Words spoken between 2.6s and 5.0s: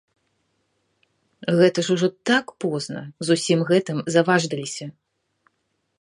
позна, з усім гэтым заваждаліся.